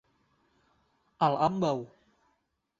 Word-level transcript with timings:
Al 1.27 1.39
ambaŭ. 1.51 1.73